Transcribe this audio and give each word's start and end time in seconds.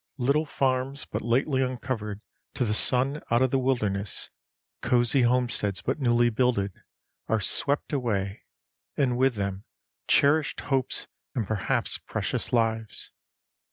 Little 0.17 0.47
farms 0.47 1.05
but 1.05 1.21
lately 1.21 1.61
uncovered 1.61 2.21
to 2.55 2.65
the 2.65 2.73
sun 2.73 3.21
out 3.29 3.43
of 3.43 3.51
the 3.51 3.59
wilderness, 3.59 4.31
cosy 4.81 5.21
homesteads 5.21 5.83
but 5.83 5.99
newly 5.99 6.31
builded, 6.31 6.71
are 7.27 7.39
swept 7.39 7.93
away, 7.93 8.41
and 8.97 9.15
with 9.15 9.35
them 9.35 9.63
cherished 10.07 10.59
hopes 10.61 11.05
and 11.35 11.45
perhaps 11.45 11.99
precious 11.99 12.51
lives. 12.51 13.11